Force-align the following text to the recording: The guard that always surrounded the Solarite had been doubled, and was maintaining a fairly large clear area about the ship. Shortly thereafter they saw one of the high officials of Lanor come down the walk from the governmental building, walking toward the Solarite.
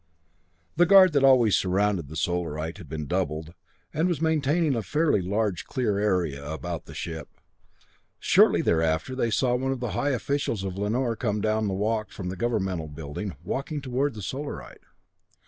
The 0.77 0.87
guard 0.87 1.13
that 1.13 1.23
always 1.23 1.55
surrounded 1.55 2.07
the 2.07 2.15
Solarite 2.15 2.79
had 2.79 2.89
been 2.89 3.05
doubled, 3.05 3.53
and 3.93 4.07
was 4.07 4.19
maintaining 4.19 4.75
a 4.75 4.81
fairly 4.81 5.21
large 5.21 5.65
clear 5.65 5.99
area 5.99 6.43
about 6.43 6.85
the 6.85 6.95
ship. 6.95 7.29
Shortly 8.17 8.63
thereafter 8.63 9.15
they 9.15 9.29
saw 9.29 9.53
one 9.53 9.71
of 9.71 9.79
the 9.79 9.91
high 9.91 10.09
officials 10.09 10.63
of 10.63 10.73
Lanor 10.79 11.15
come 11.15 11.39
down 11.39 11.67
the 11.67 11.75
walk 11.75 12.09
from 12.09 12.29
the 12.29 12.35
governmental 12.35 12.87
building, 12.87 13.35
walking 13.43 13.79
toward 13.79 14.15
the 14.15 14.23
Solarite. 14.23 14.81